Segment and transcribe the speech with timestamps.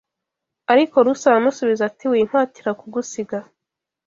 [0.73, 3.37] Ariko Rusi aramusubiza ati wimpatira kugusiga